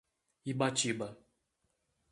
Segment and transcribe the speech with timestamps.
[0.51, 1.07] Ibatiba